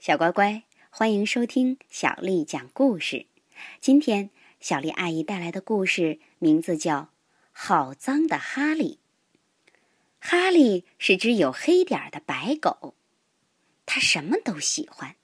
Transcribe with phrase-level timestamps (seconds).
[0.00, 3.26] 小乖乖，欢迎收听小丽讲故事。
[3.82, 6.96] 今天小丽阿姨带来的故事名字叫
[7.52, 8.98] 《好脏的哈利》。
[10.18, 12.94] 哈利是只有黑点儿的白狗，
[13.84, 15.16] 它什么都喜欢，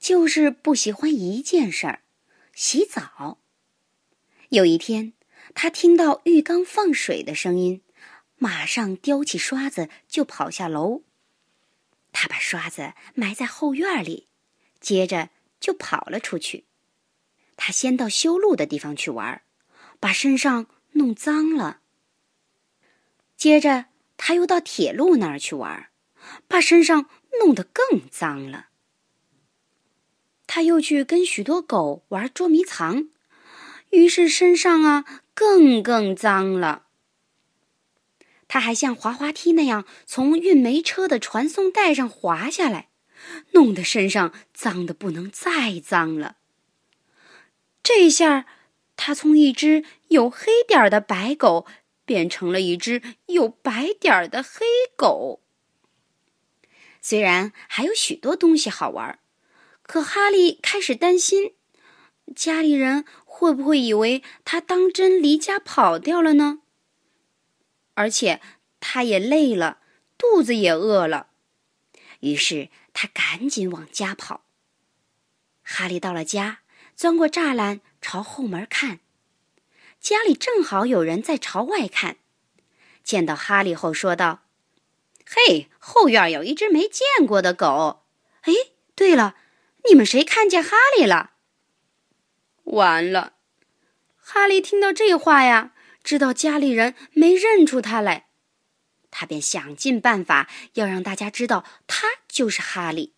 [0.00, 2.00] 就是不喜欢一件事儿——
[2.52, 3.38] 洗澡。
[4.48, 5.12] 有一天，
[5.54, 7.82] 他听到浴缸放水的声音，
[8.34, 11.02] 马上叼起刷子就跑下楼。
[12.20, 14.26] 他把刷子埋在后院里，
[14.80, 15.28] 接着
[15.60, 16.64] 就跑了出去。
[17.56, 19.40] 他先到修路的地方去玩，
[20.00, 21.78] 把身上弄脏了。
[23.36, 23.84] 接着
[24.16, 25.90] 他又到铁路那儿去玩，
[26.48, 27.08] 把身上
[27.40, 28.70] 弄得更脏了。
[30.48, 33.10] 他又去跟许多狗玩捉迷藏，
[33.90, 35.04] 于是身上啊
[35.34, 36.87] 更更脏了。
[38.48, 42.88] 他还像滑滑梯那样从运煤车的传送带上滑下来，
[43.52, 46.38] 弄得身上脏的不能再脏了。
[47.82, 48.46] 这下，
[48.96, 51.66] 他从一只有黑点的白狗
[52.04, 55.42] 变成了一只有白点的黑狗。
[57.00, 59.18] 虽然还有许多东西好玩，
[59.82, 61.54] 可哈利开始担心，
[62.34, 66.60] 家里人会不会以为他当真离家跑掉了呢？
[67.98, 68.40] 而且，
[68.78, 69.78] 他也累了，
[70.16, 71.30] 肚子也饿了，
[72.20, 74.44] 于是他赶紧往家跑。
[75.64, 76.60] 哈利到了家，
[76.94, 79.00] 钻过栅栏朝后门看，
[79.98, 82.18] 家里正好有人在朝外看，
[83.02, 84.44] 见到哈利后说道
[85.26, 88.04] ：“嘿，后院有一只没见过的狗。
[88.42, 88.52] 哎，
[88.94, 89.34] 对了，
[89.88, 91.32] 你们谁看见哈利了？”
[92.62, 93.32] 完了，
[94.16, 95.72] 哈利听到这话呀。
[96.08, 98.28] 知道家里人没认出他来，
[99.10, 103.12] 他便想尽办法要让大家知道他就是哈利。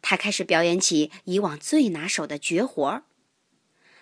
[0.00, 3.02] 他开始表演起以往最拿手的绝活儿。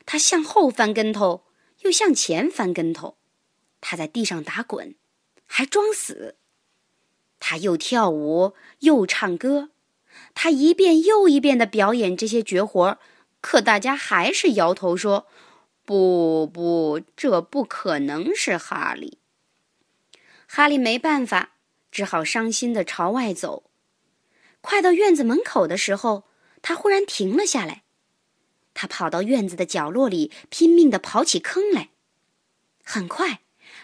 [0.06, 1.44] 他向后翻跟头，
[1.80, 3.18] 又向前翻跟头。
[3.80, 4.94] 他在地上打滚，
[5.44, 6.36] 还装死。
[7.40, 9.70] 他又跳舞又唱歌。
[10.34, 13.00] 他一遍又一遍的表演这些绝活儿，
[13.40, 15.26] 可大家还是摇头说。
[15.84, 19.18] 不不，这不可能是哈利。
[20.46, 21.50] 哈利没办法，
[21.90, 23.64] 只好伤心的朝外走。
[24.60, 26.24] 快到院子门口的时候，
[26.62, 27.82] 他忽然停了下来。
[28.72, 31.90] 他跑到院子的角落里，拼命的刨起坑来。
[32.82, 33.40] 很快，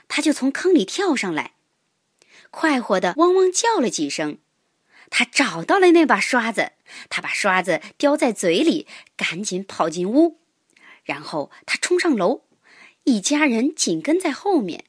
[0.09, 1.55] 他就从坑里跳上来，
[2.51, 4.39] 快活的汪汪叫了几声。
[5.11, 6.73] 他找到了那把刷子，
[7.09, 8.87] 他把刷子叼在嘴里，
[9.17, 10.41] 赶紧跑进屋。
[11.05, 12.43] 然后他冲上楼，
[13.05, 14.85] 一家人紧跟在后面。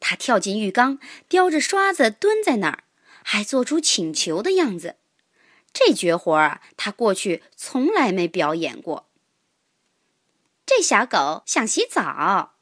[0.00, 0.98] 他跳进浴缸，
[1.28, 2.84] 叼着刷子蹲在那儿，
[3.22, 4.96] 还做出请求的样子。
[5.72, 9.08] 这绝活啊，他过去从来没表演过。
[10.64, 12.54] 这小狗想洗澡，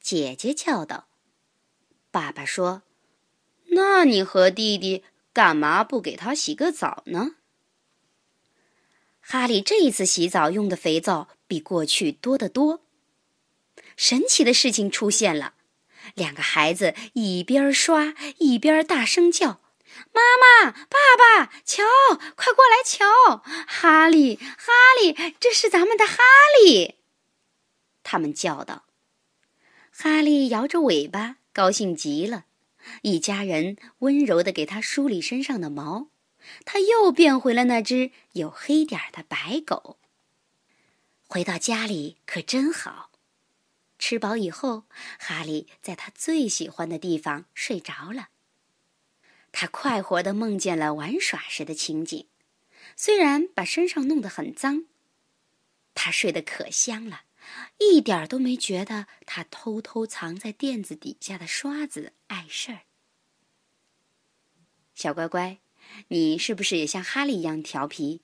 [0.00, 1.06] 姐姐叫道。
[2.10, 2.82] 爸爸说
[3.70, 7.36] ：“那你和弟弟干嘛不给他洗个澡呢？”
[9.28, 12.84] 哈利这一次洗澡用的肥皂比过去多得多。
[13.96, 15.54] 神奇的事情出现了，
[16.14, 19.60] 两个孩子一边刷一边大声叫
[20.14, 20.22] ：“妈
[20.62, 21.82] 妈，爸爸，瞧，
[22.36, 23.42] 快过来瞧！
[23.66, 24.72] 哈利，哈
[25.02, 26.22] 利，这是咱们的哈
[26.62, 26.94] 利！”
[28.04, 28.84] 他们叫道。
[29.90, 32.44] 哈利摇着尾巴，高兴极了。
[33.02, 36.10] 一家人温柔地给他梳理身上的毛。
[36.64, 39.98] 他又变回了那只有黑点儿的白狗。
[41.28, 43.10] 回到家里可真好，
[43.98, 44.84] 吃饱以后，
[45.18, 48.28] 哈利在他最喜欢的地方睡着了。
[49.50, 52.28] 他快活地梦见了玩耍时的情景，
[52.94, 54.84] 虽然把身上弄得很脏，
[55.94, 57.22] 他睡得可香了，
[57.78, 62.82] 一点都没觉得他偷偷藏在垫子底下的刷子碍事儿。
[64.94, 65.58] 小乖乖。
[66.08, 68.20] 你是不是也像哈利一样调皮？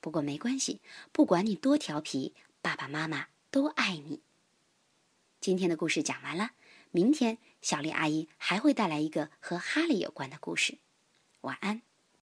[0.00, 0.80] 不过没关系，
[1.12, 2.32] 不管你多调皮，
[2.62, 4.20] 爸爸妈妈都爱你。
[5.40, 6.52] 今天的故事讲完了，
[6.90, 10.78] 明天小丽阿姨还会带来一个和哈利有关的故事。
[11.42, 11.82] 晚安。